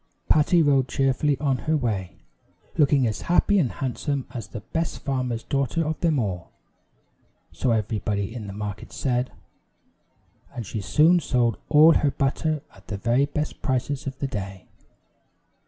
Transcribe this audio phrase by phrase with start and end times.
[0.29, 2.17] Patty rode cheerfully on her way,
[2.75, 6.49] looking as happy and handsome as the best farmer's daughter of them all
[7.51, 9.31] so everybody in the market said
[10.55, 14.65] and she soon sold all her butter at the very best prices of the day.